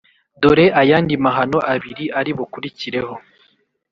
dore 0.41 0.65
ayandi 0.81 1.13
mahano 1.25 1.59
abiri 1.73 2.05
ari 2.19 2.31
bukurikireho. 2.37 3.13